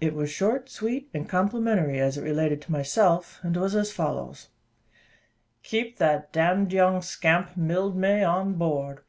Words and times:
It 0.00 0.14
was 0.14 0.30
short, 0.30 0.68
sweet, 0.70 1.10
and 1.12 1.28
complimentary, 1.28 1.98
as 1.98 2.16
it 2.16 2.22
related 2.22 2.62
to 2.62 2.70
myself, 2.70 3.40
and 3.42 3.56
was 3.56 3.74
as 3.74 3.90
follows: 3.90 4.46
"Keep 5.64 5.96
that 5.98 6.32
d 6.32 6.38
d 6.68 6.76
young 6.76 7.02
scamp, 7.02 7.56
Mildmay, 7.56 8.22
on 8.22 8.54
board." 8.54 9.00